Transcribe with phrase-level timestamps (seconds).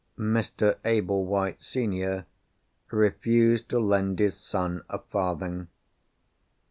[0.17, 0.77] Mr.
[0.83, 2.25] Ablewhite, senior,
[2.89, 5.67] refused to lend his son a farthing.